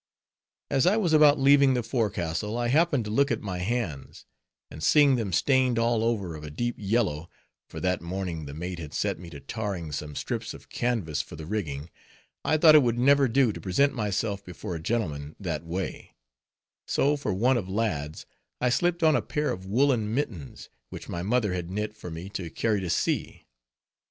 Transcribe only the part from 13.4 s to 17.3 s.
to present myself before a gentleman that way; so